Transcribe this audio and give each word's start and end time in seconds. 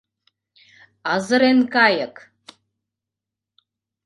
—Азырен 1.13 1.59
кайык!.. 1.73 2.15